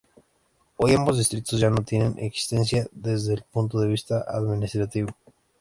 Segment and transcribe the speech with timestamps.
[0.77, 5.09] Hoy ambos distritos ya no tienen existencia desde el punto de vista administrativo.